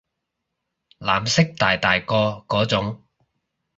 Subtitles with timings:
[0.97, 3.03] 藍色大大個嗰種